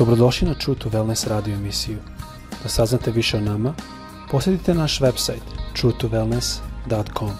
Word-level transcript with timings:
Dobrodošli 0.00 0.48
na 0.48 0.54
True 0.54 0.78
to 0.78 0.88
Wellness 0.88 1.28
radio 1.28 1.54
emisiju. 1.54 1.98
Da 2.62 2.68
saznate 2.68 3.10
više 3.10 3.36
o 3.36 3.40
nama, 3.40 3.74
posjetite 4.30 4.74
naš 4.74 5.00
website 5.00 5.40
truetowellness.com. 5.76 7.30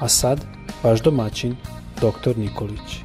A 0.00 0.08
sad, 0.08 0.40
vaš 0.82 1.02
domaćin, 1.02 1.56
dr. 1.96 2.38
Nikolić. 2.38 3.02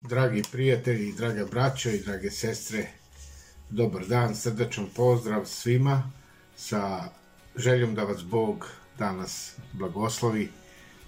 Dragi 0.00 0.42
prijatelji, 0.52 1.12
draga 1.12 1.44
braćo 1.50 1.90
i 1.90 2.00
drage 2.00 2.30
sestre, 2.30 2.86
dobar 3.70 4.06
dan, 4.06 4.36
srdačan 4.36 4.86
pozdrav 4.96 5.44
svima 5.44 6.10
sa 6.56 7.17
željom 7.58 7.94
da 7.94 8.04
vas 8.04 8.24
Bog 8.24 8.66
danas 8.98 9.56
blagoslovi, 9.72 10.48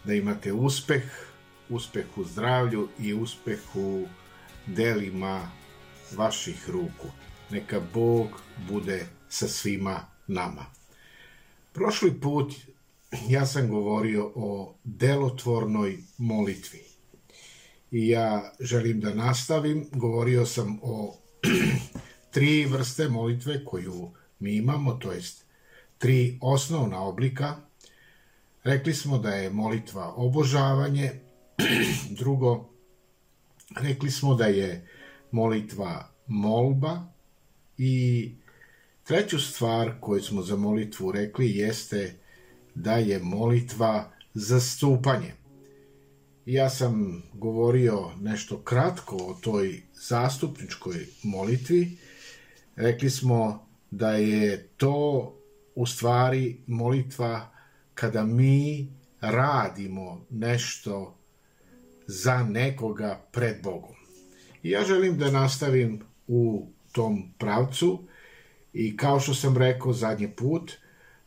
da 0.05 0.15
imate 0.15 0.53
uspeh, 0.53 1.03
uspeh 1.69 2.05
u 2.17 2.25
zdravlju 2.25 2.89
i 2.99 3.15
uspeh 3.15 3.59
u 3.75 4.07
delima 4.67 5.51
vaših 6.17 6.71
ruku. 6.71 7.07
Neka 7.51 7.81
Bog 7.95 8.29
bude 8.69 9.07
sa 9.29 9.49
svima 9.49 10.07
nama. 10.27 10.67
Prošli 11.73 12.21
put 12.21 12.55
ja 13.29 13.47
sam 13.47 13.69
govorio 13.69 14.33
o 14.35 14.75
delotvornoj 14.85 15.99
molitvi. 16.19 16.81
I 17.91 18.09
ja 18.09 18.53
želim 18.61 19.01
da 19.01 19.15
nastavim. 19.15 19.87
Govorio 19.93 20.47
sam 20.47 20.79
o 20.83 21.17
tri 22.33 22.67
vrste 22.67 23.09
molitve 23.09 23.65
koju 23.65 24.11
mi 24.39 24.57
imamo, 24.57 24.93
to 24.93 25.13
jest 25.13 25.50
tri 26.01 26.39
osnovna 26.41 27.03
oblika. 27.03 27.57
Rekli 28.65 28.95
smo 28.95 29.19
da 29.19 29.31
je 29.31 29.51
molitva 29.51 30.13
obožavanje, 30.17 31.11
drugo, 32.19 32.71
rekli 33.77 34.11
smo 34.11 34.35
da 34.35 34.45
je 34.45 34.89
molitva 35.31 36.09
molba 36.27 37.01
i 37.79 38.29
treću 39.05 39.41
stvar 39.41 39.93
koju 40.01 40.23
smo 40.23 40.43
za 40.43 40.57
molitvu 40.57 41.13
rekli 41.13 41.57
jeste 41.57 42.17
da 42.75 42.93
je 42.93 43.19
molitva 43.19 44.13
zastupanje. 44.35 45.33
Ja 46.47 46.71
sam 46.71 47.23
govorio 47.35 48.11
nešto 48.21 48.59
kratko 48.59 49.17
o 49.17 49.35
toj 49.41 49.83
zastupničkoj 49.95 51.07
molitvi. 51.23 51.97
Rekli 52.77 53.11
smo 53.11 53.67
da 53.91 54.11
je 54.11 54.69
to 54.77 55.37
u 55.81 55.87
stvari 55.87 56.57
molitva 56.67 57.51
kada 57.95 58.25
mi 58.25 58.89
radimo 59.21 60.27
nešto 60.31 61.15
za 62.07 62.43
nekoga 62.43 63.21
pred 63.33 63.63
Bogom. 63.63 63.95
I 64.63 64.71
ja 64.71 64.85
želim 64.85 65.19
da 65.19 65.31
nastavim 65.31 66.01
u 66.29 66.67
tom 66.93 67.33
pravcu 67.39 68.03
i 68.73 68.97
kao 68.97 69.21
što 69.21 69.35
sam 69.35 69.57
rekao 69.57 69.93
zadnji 69.93 70.29
put, 70.29 70.73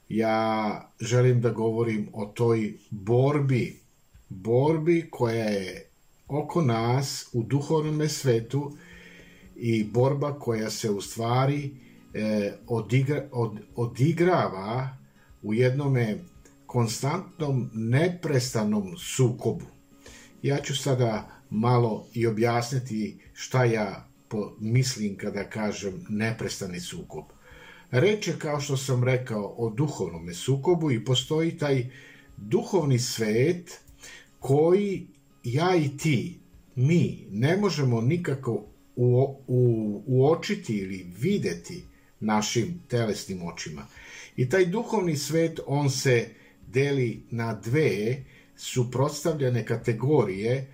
ja 0.10 0.90
želim 1.00 1.42
da 1.42 1.50
govorim 1.50 2.10
o 2.14 2.26
toj 2.26 2.74
borbi, 2.90 3.80
borbi 4.30 5.08
koja 5.12 5.46
je 5.46 5.90
oko 6.28 6.62
nas 6.62 7.30
u 7.34 7.44
duhovnom 7.44 8.10
svetu 8.10 8.78
i 9.56 9.84
borba 9.84 10.40
koja 10.40 10.70
se 10.70 10.90
u 10.90 11.02
stvari 11.02 11.72
e, 12.14 12.54
odigra, 12.68 13.28
od, 13.32 13.60
odigrava 13.76 14.98
u 15.42 15.54
jednome 15.54 16.18
konstantnom, 16.66 17.70
neprestanom 17.74 18.98
sukobu. 18.98 19.66
Ja 20.42 20.62
ću 20.62 20.76
sada 20.76 21.30
malo 21.50 22.08
i 22.14 22.28
objasniti 22.28 23.20
šta 23.34 23.64
ja 23.64 24.08
mislim 24.60 25.18
kada 25.18 25.44
kažem 25.50 26.06
neprestani 26.10 26.80
sukob. 26.80 27.24
Reč 27.92 28.28
je, 28.28 28.40
kao 28.40 28.60
što 28.60 28.78
sam 28.78 29.04
rekao, 29.04 29.56
o 29.58 29.70
duhovnom 29.70 30.34
sukobu 30.34 30.92
i 30.92 31.06
postoji 31.06 31.58
taj 31.58 31.90
duhovni 32.38 33.00
svet 33.00 33.80
koji 34.40 35.08
ja 35.44 35.76
i 35.76 35.98
ti, 35.98 36.40
mi, 36.76 37.28
ne 37.32 37.58
možemo 37.58 38.02
nikako 38.02 38.66
u, 38.96 39.36
u, 39.48 40.02
uočiti 40.06 40.78
ili 40.78 41.06
videti 41.20 41.84
našim 42.24 42.82
telesnim 42.88 43.44
očima. 43.48 43.88
I 44.36 44.50
taj 44.50 44.66
duhovni 44.66 45.18
svet, 45.18 45.60
on 45.66 45.90
se 45.90 46.30
deli 46.68 47.24
na 47.32 47.54
dve 47.54 48.24
suprotstavljene 48.56 49.66
kategorije 49.66 50.68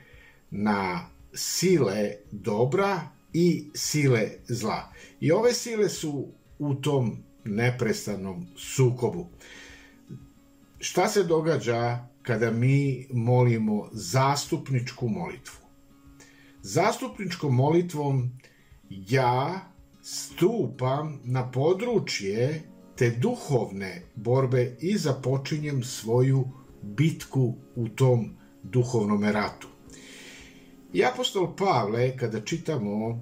na 0.52 1.10
sile 1.34 2.14
dobra 2.32 3.02
i 3.34 3.66
sile 3.74 4.30
zla. 4.48 4.94
I 5.20 5.32
ove 5.32 5.54
sile 5.54 5.90
su 5.90 6.28
u 6.60 6.76
tom 6.76 7.18
neprestanom 7.46 8.48
sukobu. 8.58 9.28
Šta 10.80 11.08
se 11.08 11.24
događa 11.24 12.08
kada 12.22 12.52
mi 12.52 13.08
molimo 13.14 13.90
zastupničku 13.92 15.08
molitvu? 15.08 15.60
Zastupničkom 16.62 17.56
molitvom 17.56 18.32
ja 18.90 19.69
stupam 20.02 21.20
na 21.24 21.52
područje 21.52 22.62
te 22.96 23.10
duhovne 23.10 24.02
borbe 24.16 24.76
i 24.80 24.98
započinjem 24.98 25.84
svoju 25.84 26.48
bitku 26.82 27.56
u 27.76 27.90
tom 27.90 28.30
duhovnom 28.64 29.24
ratu. 29.24 29.68
I 30.94 31.06
apostol 31.06 31.56
Pavle, 31.56 32.18
kada 32.18 32.42
čitamo 32.42 33.08
uh, 33.08 33.20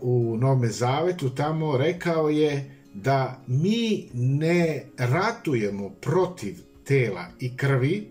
u 0.00 0.36
Nome 0.36 0.68
Zavetu, 0.68 1.30
tamo 1.30 1.76
rekao 1.76 2.28
je 2.28 2.78
da 2.94 3.42
mi 3.46 4.08
ne 4.12 4.84
ratujemo 4.98 5.90
protiv 5.90 6.56
tela 6.84 7.24
i 7.40 7.56
krvi, 7.56 8.10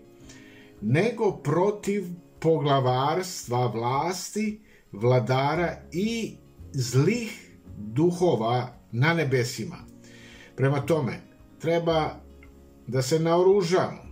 nego 0.80 1.32
protiv 1.32 2.04
poglavarstva 2.40 3.66
vlasti, 3.66 4.60
vladara 4.92 5.76
i 5.92 6.36
zlih 6.72 7.51
duhova 7.76 8.68
na 8.92 9.14
nebesima. 9.14 9.76
Prema 10.56 10.86
tome, 10.86 11.20
treba 11.58 12.20
da 12.86 13.02
se 13.02 13.18
naoružamo 13.18 14.02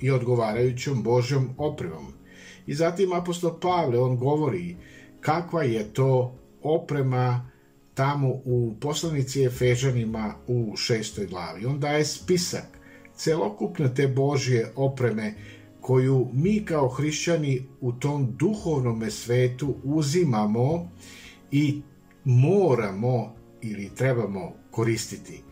i 0.00 0.10
odgovarajućom 0.10 1.02
Božjom 1.02 1.50
opremom. 1.58 2.12
I 2.66 2.74
zatim 2.74 3.12
apostol 3.12 3.60
Pavle, 3.60 3.98
on 3.98 4.16
govori 4.16 4.76
kakva 5.20 5.62
je 5.62 5.92
to 5.92 6.38
oprema 6.62 7.50
tamo 7.94 8.28
u 8.28 8.74
poslanici 8.80 9.44
Efežanima 9.44 10.34
u 10.46 10.76
šestoj 10.76 11.26
glavi. 11.26 11.66
On 11.66 11.80
daje 11.80 12.04
spisak 12.04 12.78
celokupne 13.16 13.94
te 13.94 14.08
Božje 14.08 14.72
opreme 14.76 15.34
koju 15.80 16.28
mi 16.32 16.64
kao 16.64 16.88
hrišćani 16.88 17.66
u 17.80 17.92
tom 17.92 18.36
duhovnom 18.38 19.10
svetu 19.10 19.74
uzimamo 19.82 20.90
i 21.50 21.82
moramo 22.24 23.34
ili 23.62 23.90
trebamo 23.94 24.52
koristiti. 24.70 25.42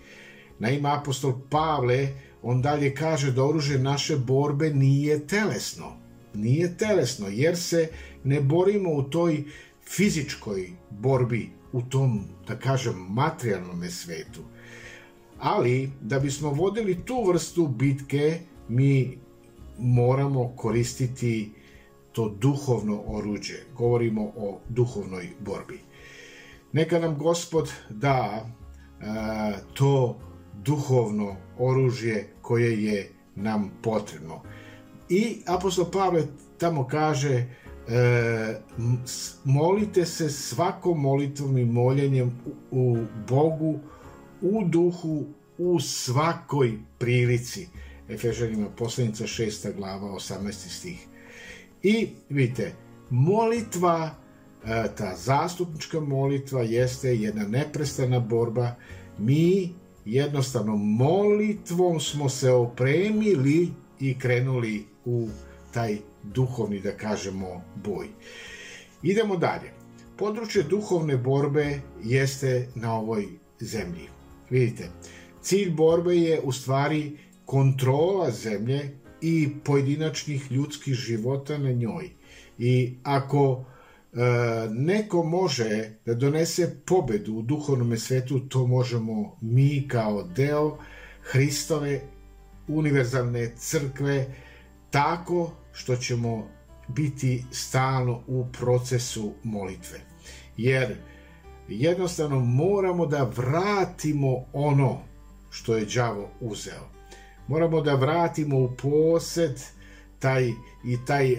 Naime, 0.59 0.91
apostol 0.91 1.33
Pavle, 1.51 2.09
on 2.43 2.63
dalje 2.63 2.95
kaže 2.95 3.33
da 3.33 3.45
oružje 3.45 3.79
naše 3.79 4.17
borbe 4.17 4.71
nije 4.71 5.27
telesno. 5.27 5.97
Nije 6.35 6.77
telesno, 6.77 7.29
jer 7.29 7.57
se 7.57 7.89
ne 8.25 8.41
borimo 8.41 8.91
u 8.91 9.03
toj 9.03 9.45
fizičkoj 9.89 10.71
borbi, 10.91 11.51
u 11.73 11.83
tom, 11.83 12.25
da 12.49 12.59
kažem, 12.59 12.95
materijalnom 13.09 13.91
svetu. 13.91 14.41
Ali, 15.39 15.91
da 16.01 16.19
bismo 16.19 16.51
vodili 16.51 17.05
tu 17.05 17.25
vrstu 17.29 17.67
bitke, 17.67 18.41
mi 18.69 19.19
moramo 19.79 20.53
koristiti 20.57 21.53
to 22.13 22.29
duhovno 22.41 23.03
oruđe. 23.07 23.55
Govorimo 23.77 24.23
o 24.37 24.61
duhovnoj 24.69 25.29
borbi. 25.41 25.81
Neka 26.73 26.99
nam 26.99 27.19
gospod 27.19 27.73
da 27.91 28.47
a, 29.01 29.53
to 29.75 30.19
duhovno 30.65 31.37
oružje 31.59 32.29
koje 32.43 32.85
je 32.85 33.11
nam 33.37 33.71
potrebno. 33.83 34.43
I 35.09 35.37
apostol 35.47 35.91
Pavle 35.91 36.23
tamo 36.59 36.87
kaže 36.87 37.35
e, 37.35 37.47
molite 39.45 40.07
se 40.07 40.31
svakom 40.31 41.01
molitvom 41.01 41.59
i 41.59 41.65
moljenjem 41.65 42.41
u, 42.47 42.53
u 42.71 43.07
Bogu 43.29 43.79
u 44.41 44.65
duhu 44.65 45.25
u 45.59 45.81
svakoj 45.81 46.79
prilici. 46.99 47.69
Efežanima 48.09 48.69
poslednica 48.77 49.25
6. 49.25 49.77
glava 49.77 50.09
18. 50.09 50.53
stih. 50.53 51.07
I 51.83 52.09
vidite, 52.29 52.73
molitva 53.11 54.22
ta 54.97 55.15
zastupnička 55.17 56.01
molitva 56.01 56.63
jeste 56.63 57.17
jedna 57.17 57.49
neprestana 57.49 58.21
borba. 58.21 58.75
Mi 59.19 59.75
jednostavno 60.05 60.77
molitvom 60.77 62.01
smo 62.01 62.29
se 62.29 62.51
opremili 62.51 63.69
i 64.01 64.19
krenuli 64.19 64.87
u 65.05 65.29
taj 65.73 65.99
duhovni, 66.23 66.81
da 66.81 66.97
kažemo, 66.97 67.63
boj. 67.85 68.07
Idemo 69.03 69.37
dalje. 69.37 69.73
Područje 70.17 70.63
duhovne 70.63 71.17
borbe 71.17 71.81
jeste 72.05 72.69
na 72.75 72.95
ovoj 72.95 73.29
zemlji. 73.61 74.09
Vidite, 74.51 74.89
cilj 75.43 75.71
borbe 75.71 76.17
je 76.17 76.41
u 76.41 76.53
stvari 76.53 77.19
kontrola 77.45 78.31
zemlje 78.31 78.99
i 79.21 79.49
pojedinačnih 79.65 80.53
ljudskih 80.53 80.95
života 80.95 81.59
na 81.59 81.73
njoj. 81.73 82.11
I 82.59 82.95
ako 83.03 83.65
e, 83.65 83.72
neko 84.71 85.23
može 85.23 85.91
da 86.07 86.15
donese 86.15 86.77
pobedu 86.87 87.35
u 87.35 87.43
duhovnom 87.43 87.99
svetu, 87.99 88.41
to 88.41 88.67
možemo 88.67 89.39
mi 89.41 89.89
kao 89.89 90.23
deo 90.23 90.79
Hristove 91.23 92.01
univerzalne 92.69 93.53
crkve 93.57 94.35
tako 94.91 95.51
što 95.73 95.97
ćemo 95.97 96.49
biti 96.89 97.45
stalno 97.51 98.23
u 98.27 98.47
procesu 98.59 99.33
molitve. 99.43 100.01
Jer 100.57 100.97
jednostavno 101.69 102.41
moramo 102.41 103.07
da 103.07 103.31
vratimo 103.37 104.45
ono 104.53 104.99
što 105.51 105.77
je 105.77 105.87
đavo 105.95 106.31
uzeo. 106.41 106.89
Moramo 107.49 107.81
da 107.81 107.95
vratimo 107.95 108.59
u 108.59 108.71
posed 108.83 109.61
taj 110.23 110.53
i 110.85 110.99
taj 111.07 111.33
e, 111.33 111.39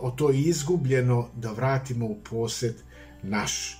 o 0.00 0.10
to 0.10 0.30
izgubljeno 0.30 1.28
da 1.36 1.52
vratimo 1.52 2.06
u 2.06 2.16
posed 2.30 2.74
naš. 3.22 3.78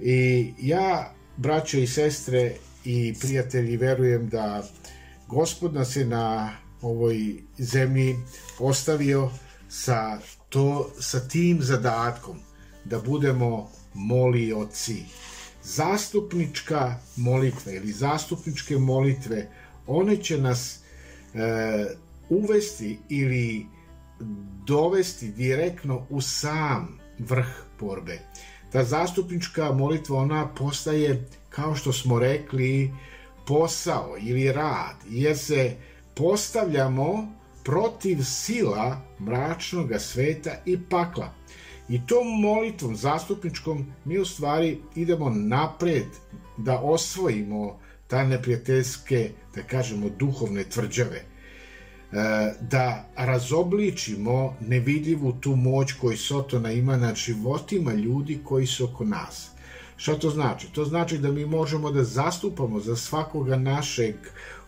I 0.00 0.52
ja, 0.58 1.14
braćo 1.36 1.78
i 1.78 1.86
sestre 1.86 2.54
i 2.84 3.14
prijatelji, 3.20 3.76
verujem 3.76 4.28
da 4.28 4.64
Gospod 5.28 5.74
nas 5.74 5.96
je 5.96 6.04
na 6.04 6.56
ovoj 6.82 7.34
zemlji 7.58 8.16
ostavio 8.58 9.30
sa, 9.68 10.18
to, 10.48 10.90
sa 11.00 11.28
tim 11.28 11.62
zadatkom 11.62 12.38
da 12.84 12.98
budemo 12.98 13.70
molioci. 13.94 15.02
Zastupnička 15.62 16.96
molitva 17.16 17.72
ili 17.72 17.92
zastupničke 17.92 18.78
molitve, 18.78 19.48
one 19.86 20.16
će 20.16 20.38
nas 20.38 20.78
e, 21.34 21.86
uvesti 22.28 22.98
ili 23.08 23.66
dovesti 24.66 25.28
direktno 25.28 26.06
u 26.10 26.20
sam 26.20 26.98
vrh 27.18 27.48
borbe. 27.80 28.18
Ta 28.72 28.84
zastupnička 28.84 29.72
molitva, 29.72 30.18
ona 30.18 30.48
postaje, 30.54 31.28
kao 31.50 31.74
što 31.74 31.92
smo 31.92 32.18
rekli, 32.18 32.90
posao 33.46 34.16
ili 34.20 34.52
rad, 34.52 34.96
jer 35.08 35.38
se 35.38 35.76
postavljamo 36.14 37.28
protiv 37.64 38.22
sila 38.22 39.00
mračnog 39.20 39.90
sveta 39.98 40.50
i 40.66 40.78
pakla. 40.90 41.34
I 41.88 42.06
tom 42.06 42.40
molitvom 42.40 42.96
zastupničkom 42.96 43.92
mi 44.04 44.18
u 44.18 44.24
stvari 44.24 44.80
idemo 44.94 45.30
napred 45.30 46.06
da 46.56 46.80
osvojimo 46.80 47.78
ta 48.06 48.24
neprijateljske, 48.24 49.30
da 49.54 49.62
kažemo, 49.62 50.08
duhovne 50.18 50.64
tvrđave. 50.64 51.33
E, 52.14 52.54
da 52.60 53.04
razobličimo 53.16 54.54
nevidljivu 54.60 55.32
tu 55.32 55.56
moć 55.56 55.92
koju 55.92 56.16
Sotona 56.16 56.72
ima 56.72 56.96
nad 56.96 57.16
životima 57.16 57.92
ljudi 57.92 58.40
koji 58.44 58.66
su 58.66 58.84
oko 58.84 59.04
nas. 59.04 59.50
Šta 59.96 60.18
to 60.18 60.30
znači? 60.30 60.72
To 60.72 60.84
znači 60.84 61.18
da 61.18 61.32
mi 61.32 61.46
možemo 61.46 61.90
da 61.90 62.04
zastupamo 62.04 62.80
za 62.80 62.96
svakoga 62.96 63.56
našeg 63.56 64.14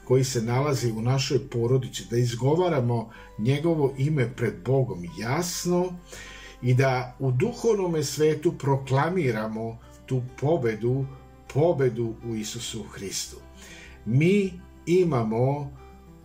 koji 0.04 0.24
se 0.24 0.42
nalazi 0.42 0.92
u 0.92 1.02
našoj 1.02 1.48
porodici, 1.48 2.04
da 2.10 2.16
izgovaramo 2.16 3.10
njegovo 3.38 3.94
ime 3.98 4.34
pred 4.36 4.54
Bogom 4.64 5.04
jasno 5.20 5.92
i 6.62 6.74
da 6.74 7.16
u 7.18 7.30
duhovnom 7.30 8.04
svetu 8.04 8.52
proklamiramo 8.52 9.78
tu 10.06 10.22
pobedu, 10.40 11.06
pobedu 11.54 12.14
u 12.28 12.34
Isusu 12.34 12.82
Hristu. 12.82 13.36
Mi 14.04 14.52
imamo 14.86 15.70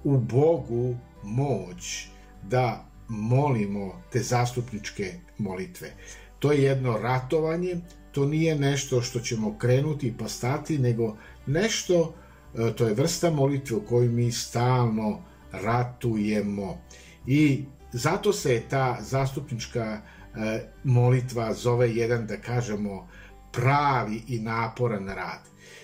u 0.04 0.18
Bogu 0.18 0.96
moć 1.24 2.08
da 2.44 2.86
molimo 3.08 4.02
te 4.12 4.20
zastupničke 4.20 5.14
molitve. 5.38 5.94
To 6.40 6.52
je 6.52 6.64
jedno 6.64 6.98
ratovanje, 6.98 7.78
to 8.12 8.26
nije 8.26 8.56
nešto 8.56 9.02
što 9.02 9.20
ćemo 9.20 9.58
krenuti 9.58 10.14
pa 10.18 10.28
stati, 10.28 10.78
nego 10.78 11.18
nešto 11.46 12.14
E, 12.56 12.74
to 12.76 12.88
je 12.88 12.94
vrsta 12.94 13.30
molitve 13.30 13.78
u 13.78 13.82
kojoj 13.82 14.08
mi 14.08 14.32
stalno 14.32 15.22
ratujemo. 15.52 16.82
I 17.28 17.64
zato 17.92 18.34
se 18.34 18.62
ta 18.70 18.98
zastupnička 19.02 20.02
e, 20.36 20.64
molitva 20.84 21.54
zove 21.54 21.96
jedan, 21.96 22.28
da 22.28 22.38
kažemo, 22.38 23.08
pravi 23.52 24.24
i 24.28 24.40
naporan 24.40 25.08
rad. 25.08 25.40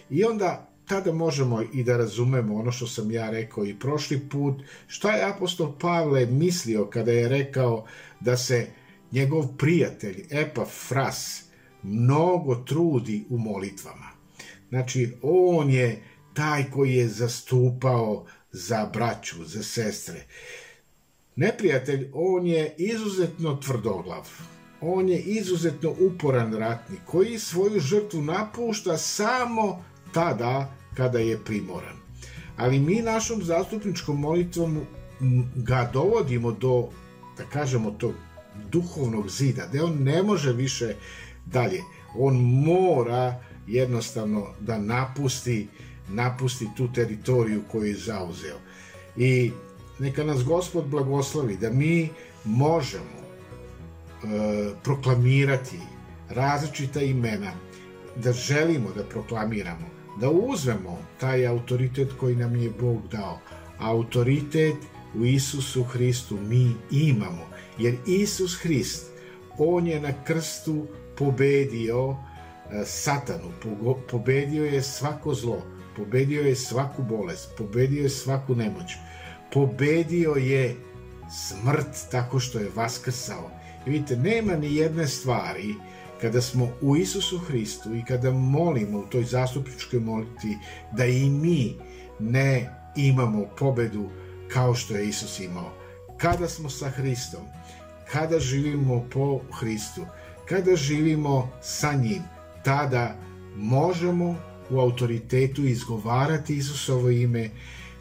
I 0.10 0.24
onda 0.24 0.66
tada 0.88 1.13
možemo 1.13 1.62
i 1.74 1.84
da 1.84 1.98
razumemo 1.98 2.56
ono 2.56 2.72
što 2.72 2.88
sam 2.88 3.12
ja 3.12 3.30
rekao 3.30 3.66
i 3.66 3.80
prošli 3.80 4.19
put, 4.19 4.63
šta 4.88 5.12
je 5.12 5.30
apostol 5.30 5.74
Pavle 5.80 6.25
mislio 6.25 6.86
kada 6.86 7.12
je 7.12 7.30
rekao 7.30 7.86
da 8.19 8.38
se 8.38 8.68
njegov 9.12 9.48
prijatelj 9.57 10.25
Epafras 10.30 11.44
mnogo 11.84 12.56
trudi 12.56 13.25
u 13.30 13.38
molitvama. 13.38 14.10
Znači, 14.69 15.13
on 15.22 15.69
je 15.69 16.04
taj 16.34 16.63
koji 16.72 16.95
je 16.95 17.07
zastupao 17.07 18.25
za 18.51 18.89
braću, 18.94 19.45
za 19.45 19.63
sestre. 19.63 20.25
Neprijatelj, 21.36 22.10
on 22.13 22.48
je 22.48 22.75
izuzetno 22.78 23.56
tvrdoglav. 23.56 24.30
On 24.81 25.10
je 25.10 25.19
izuzetno 25.19 25.95
uporan 26.00 26.54
ratnik 26.54 27.00
koji 27.06 27.39
svoju 27.39 27.80
žrtvu 27.80 28.22
napušta 28.22 28.98
samo 28.98 29.84
tada 30.13 30.71
kada 30.94 31.19
je 31.19 31.38
primoran. 31.38 31.98
Ali 32.57 32.80
mi 32.80 33.01
našom 33.01 33.44
zastupničkom 33.44 34.19
molitvom 34.19 34.81
ga 35.56 35.89
dovodimo 35.94 36.51
do, 36.51 36.89
da 37.38 37.44
kažemo, 37.44 37.92
tog 37.92 38.13
duhovnog 38.71 39.30
zida, 39.30 39.68
da 39.74 39.86
on 39.86 40.04
ne 40.04 40.24
može 40.24 40.54
više 40.54 40.95
dalje. 41.45 41.81
On 42.15 42.36
mora 42.42 43.41
jednostavno 43.67 44.48
da 44.60 44.77
napusti 44.77 45.67
napusti 46.10 46.67
tu 46.77 46.93
teritoriju 46.93 47.62
koju 47.72 47.84
je 47.84 47.96
zauzeo. 47.96 48.58
I 49.17 49.51
neka 50.00 50.24
nas 50.24 50.43
Gospod 50.43 50.86
blagoslovi 50.86 51.58
da 51.58 51.70
mi 51.70 52.10
možemo 52.46 53.03
e, 53.13 54.70
proklamirati 54.84 55.79
različita 56.29 57.01
imena, 57.01 57.51
da 58.15 58.34
želimo 58.34 58.89
da 58.96 59.03
proklamiramo, 59.03 59.86
da 60.19 60.29
uzmemo 60.29 60.97
taj 61.19 61.47
autoritet 61.47 62.09
koji 62.19 62.36
nam 62.36 62.55
je 62.55 62.69
Bog 62.69 63.07
dao. 63.12 63.39
Autoritet 63.79 64.75
u 65.15 65.25
Isusu 65.25 65.83
Hristu 65.83 66.38
mi 66.41 66.75
imamo, 66.91 67.47
jer 67.77 67.95
Isus 68.07 68.55
Hrist, 68.62 69.05
On 69.57 69.88
je 69.88 70.00
na 70.00 70.24
krstu 70.24 70.86
pobedio 71.17 72.15
e, 72.71 72.86
satanu, 72.86 73.51
pobedio 74.12 74.65
je 74.65 74.83
svako 74.83 75.33
zlo, 75.33 75.62
pobedio 75.95 76.41
je 76.41 76.55
svaku 76.55 77.03
bolest, 77.03 77.50
pobedio 77.57 78.03
je 78.03 78.09
svaku 78.09 78.55
nemoć, 78.55 78.93
pobedio 79.53 80.31
je 80.31 80.75
smrt 81.31 82.12
tako 82.12 82.39
što 82.39 82.59
je 82.59 82.71
vaskrsao. 82.75 83.51
I 83.86 83.89
vidite, 83.89 84.15
nema 84.15 84.55
ni 84.55 84.75
jedne 84.75 85.07
stvari 85.07 85.75
kada 86.21 86.41
smo 86.41 86.69
u 86.81 86.95
Isusu 86.95 87.38
Hristu 87.38 87.95
i 87.95 88.03
kada 88.07 88.31
molimo 88.31 89.00
u 89.00 89.05
toj 89.05 89.24
zastupničkoj 89.24 90.00
molitvi 90.00 90.57
da 90.91 91.05
i 91.05 91.29
mi 91.29 91.75
ne 92.19 92.69
imamo 92.95 93.45
pobedu 93.57 94.09
kao 94.47 94.75
što 94.75 94.95
je 94.95 95.07
Isus 95.07 95.39
imao. 95.39 95.74
Kada 96.17 96.47
smo 96.47 96.69
sa 96.69 96.89
Hristom, 96.89 97.41
kada 98.12 98.39
živimo 98.39 99.05
po 99.13 99.39
Hristu, 99.59 100.05
kada 100.50 100.75
živimo 100.75 101.50
sa 101.62 101.93
njim, 101.93 102.21
tada 102.63 103.15
možemo 103.55 104.36
u 104.69 104.79
autoritetu 104.79 105.65
izgovarati 105.65 106.55
Isusovo 106.55 107.09
ime, 107.09 107.50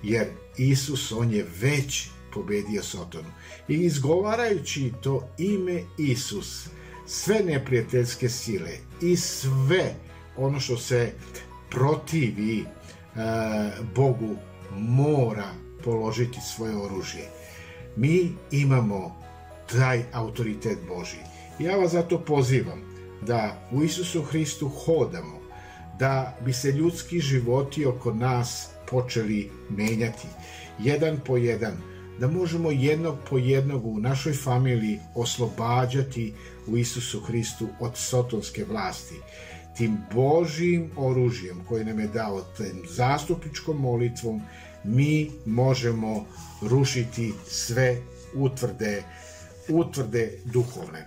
jer 0.03 0.27
Isus, 0.57 1.13
on 1.13 1.31
je 1.31 1.47
već 1.61 2.09
pobedio 2.35 2.83
Sotonu. 2.83 3.29
I 3.69 3.75
izgovarajući 3.75 4.93
to 5.03 5.29
ime 5.39 5.83
Isus, 5.99 6.69
sve 7.07 7.41
neprijateljske 7.45 8.29
sile 8.29 8.71
i 9.03 9.17
sve 9.17 9.95
ono 10.37 10.61
što 10.61 10.77
se 10.77 11.13
protivi 11.71 12.61
e, 12.61 12.67
Bogu 13.95 14.37
mora 14.79 15.49
položiti 15.85 16.39
svoje 16.41 16.77
oružje. 16.77 17.29
Mi 17.97 18.33
imamo 18.51 19.17
taj 19.73 20.03
autoritet 20.13 20.79
Boži. 20.89 21.19
Ja 21.59 21.77
vas 21.77 21.93
zato 21.93 22.19
pozivam 22.19 22.81
da 23.27 23.69
u 23.73 23.83
Isusu 23.83 24.23
Hristu 24.23 24.69
hodamo, 24.69 25.41
da 25.99 26.39
bi 26.45 26.53
se 26.53 26.73
ljudski 26.73 27.21
životi 27.21 27.87
oko 27.87 28.15
nas 28.15 28.69
počeli 28.91 29.51
menjati, 29.71 30.29
jedan 30.79 31.21
po 31.27 31.37
jedan, 31.37 31.77
da 32.21 32.29
možemo 32.29 32.71
jednog 32.71 33.17
po 33.31 33.39
jednog 33.39 33.87
u 33.87 34.01
našoj 34.01 34.33
familiji 34.33 35.01
oslobađati 35.15 36.33
u 36.67 36.77
Isusu 36.77 37.21
Hristu 37.21 37.69
od 37.81 37.97
sotonske 37.97 38.65
vlasti, 38.65 39.15
tim 39.77 39.99
Božijim 40.15 40.91
oružjem 40.97 41.65
koje 41.69 41.85
nam 41.85 42.01
je 42.01 42.09
dao, 42.09 42.41
tim 42.41 42.83
zastupničkom 42.89 43.77
molitvom, 43.77 44.43
mi 44.85 45.31
možemo 45.47 46.27
rušiti 46.63 47.33
sve 47.47 47.97
utvrde, 48.35 49.03
utvrde 49.69 50.39
duhovne. 50.45 51.07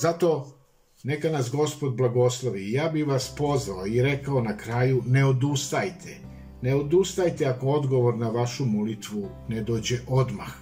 Zato 0.00 0.60
neka 1.02 1.30
nas 1.30 1.50
Gospod 1.50 1.94
blagoslovi. 1.94 2.72
Ja 2.72 2.88
bih 2.88 3.06
vas 3.06 3.32
pozvao 3.36 3.86
i 3.86 4.02
rekao 4.02 4.40
na 4.42 4.56
kraju, 4.56 5.02
ne 5.06 5.24
odustajte. 5.24 6.16
Ne 6.62 6.74
odustajte 6.74 7.46
ako 7.46 7.66
odgovor 7.66 8.18
na 8.18 8.28
vašu 8.28 8.66
molitvu 8.66 9.28
ne 9.48 9.62
dođe 9.62 9.98
odmah. 10.08 10.52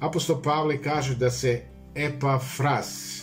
Apostol 0.00 0.42
Pavle 0.42 0.82
kaže 0.82 1.14
da 1.16 1.30
se 1.30 1.62
Epafras 1.94 3.22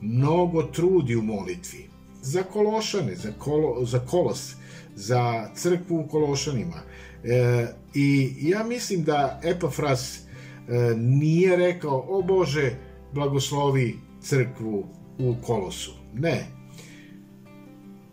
mnogo 0.00 0.62
trudi 0.62 1.16
u 1.16 1.22
molitvi. 1.22 1.88
Za 2.22 2.42
Kološane, 2.42 3.14
za, 3.14 3.32
kolo, 3.38 3.84
za 3.84 3.98
Kolos, 3.98 4.54
za 4.94 5.50
crkvu 5.54 6.00
u 6.00 6.08
Kološanima. 6.08 6.82
E, 7.24 7.66
I 7.94 8.34
ja 8.40 8.64
mislim 8.64 9.04
da 9.04 9.40
Epafras 9.44 10.18
e, 10.18 10.94
nije 10.96 11.56
rekao, 11.56 12.04
o 12.08 12.22
Bože, 12.22 12.72
blagoslovi 13.12 13.98
crkvu 14.20 14.86
u 15.18 15.34
Kolosu. 15.42 15.92
Ne. 16.14 16.46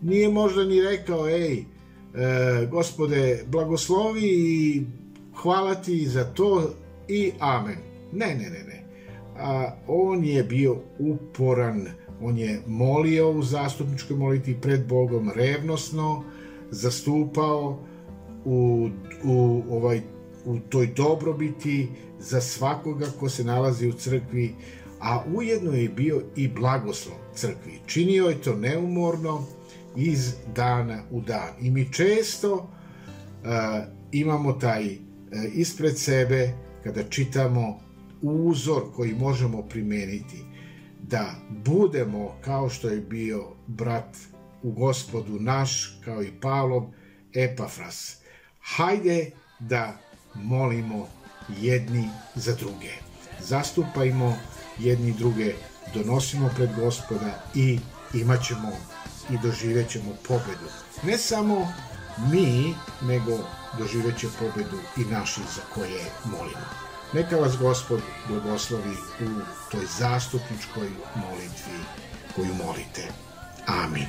Nije 0.00 0.28
možda 0.28 0.64
ni 0.64 0.82
rekao, 0.82 1.28
ej, 1.28 1.64
e, 2.14 2.66
gospode, 2.70 3.44
blagoslovi 3.46 4.28
i 4.28 4.82
hvala 5.42 5.74
ti 5.74 6.06
za 6.06 6.24
to 6.24 6.74
i 7.08 7.32
amen. 7.38 7.76
Ne, 8.12 8.26
ne, 8.26 8.50
ne, 8.50 8.64
ne. 8.64 8.84
A, 9.36 9.70
on 9.86 10.24
je 10.24 10.42
bio 10.42 10.76
uporan, 10.98 11.86
on 12.20 12.38
je 12.38 12.62
molio 12.66 13.30
u 13.30 13.42
zastupničkoj 13.42 14.16
moliti 14.16 14.56
pred 14.62 14.86
Bogom 14.86 15.30
revnosno, 15.34 16.24
zastupao 16.70 17.78
u, 18.44 18.88
u, 19.24 19.62
ovaj, 19.70 20.00
u 20.44 20.58
toj 20.58 20.86
dobrobiti 20.86 21.88
za 22.20 22.40
svakoga 22.40 23.06
ko 23.20 23.28
se 23.28 23.44
nalazi 23.44 23.88
u 23.88 23.92
crkvi, 23.92 24.54
a 25.00 25.22
ujedno 25.34 25.72
je 25.72 25.88
bio 25.88 26.22
i 26.36 26.48
blagoslov 26.48 27.16
crkvi. 27.34 27.72
Činio 27.86 28.24
je 28.24 28.42
to 28.42 28.54
neumorno 28.54 29.44
iz 29.96 30.34
dana 30.54 31.02
u 31.10 31.20
dan. 31.20 31.50
I 31.60 31.70
mi 31.70 31.92
često 31.92 32.54
uh, 32.54 32.68
imamo 34.12 34.52
taj 34.52 34.84
uh, 34.84 34.98
ispred 35.54 35.98
sebe 35.98 36.52
kada 36.84 37.02
čitamo 37.02 37.80
uzor 38.22 38.82
koji 38.96 39.14
možemo 39.14 39.62
primeniti 39.62 40.44
da 41.02 41.34
budemo 41.64 42.36
kao 42.40 42.68
što 42.68 42.88
je 42.88 43.00
bio 43.00 43.44
brat 43.66 44.16
u 44.62 44.72
gospodu 44.72 45.40
naš 45.40 45.98
kao 46.04 46.22
i 46.22 46.32
Pavlov 46.40 46.82
Epafras. 47.34 48.16
Hajde 48.60 49.30
da 49.60 49.98
molimo 50.34 51.08
jedni 51.60 52.08
za 52.34 52.54
druge. 52.54 52.92
Zastupajmo 53.40 54.36
jedni 54.78 55.12
druge 55.12 55.54
donosimo 55.94 56.50
pred 56.56 56.70
gospoda 56.76 57.44
i 57.54 57.78
imat 58.14 58.44
ćemo 58.44 58.68
i 59.30 59.38
doživjet 59.42 59.90
ćemo 59.90 60.10
pobedu. 60.28 60.68
Ne 61.02 61.18
samo 61.18 61.72
mi, 62.32 62.74
nego 63.02 63.38
doživjet 63.78 64.18
će 64.18 64.26
pobedu 64.38 64.78
i 64.96 65.04
naši 65.04 65.40
za 65.40 65.62
koje 65.74 66.04
molimo. 66.24 66.66
Neka 67.12 67.36
vas 67.36 67.56
gospod 67.56 68.00
blagoslovi 68.28 68.96
u 69.20 69.28
toj 69.70 69.86
zastupničkoj 69.98 70.90
molitvi 71.14 71.78
koju 72.36 72.54
molite. 72.54 73.02
Amin. 73.66 74.06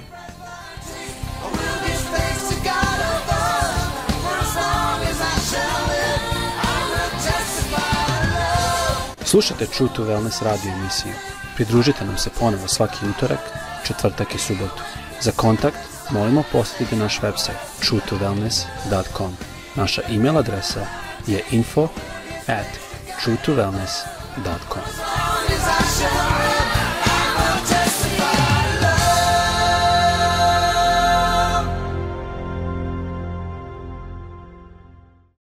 Slušajte 9.26 9.66
True 9.66 9.90
to 9.96 10.04
Wellness 10.04 10.44
radio 10.44 10.72
emisiju. 10.72 11.14
Pridružite 11.56 12.06
nam 12.06 12.18
se 12.18 12.30
ponovo 12.40 12.68
svaki 12.68 13.06
utorak, 13.10 13.40
četvrtak 13.84 14.36
i 14.36 14.38
subotu. 14.38 14.84
Za 15.22 15.32
kontakt 15.32 15.78
molimo 16.10 16.44
posjetite 16.52 16.96
naš 16.96 17.20
website 17.22 17.60
truetowellness.com. 17.82 19.38
Naša 19.76 20.02
e-mail 20.10 20.38
adresa 20.38 20.86
je 21.28 21.44
info 21.52 21.88
at 22.48 22.80
truetowellness.com. 23.24 24.82